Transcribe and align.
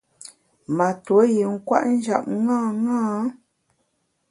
Ma 0.75 0.87
tuo 1.03 1.21
yin 1.33 1.55
kwet 1.67 1.85
njap 1.93 2.23
ṅaṅâ. 2.47 2.99